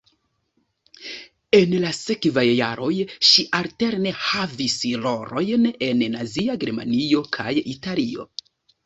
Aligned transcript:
En 1.57 1.73
la 1.83 1.91
sekvaj 1.97 2.45
jaroj 2.59 2.89
ŝi 3.31 3.45
alterne 3.57 4.13
havis 4.29 4.79
rolojn 5.05 5.69
en 5.89 6.03
nazia 6.17 6.57
Germanio 6.65 7.23
kaj 7.37 7.55
Italio. 7.77 8.27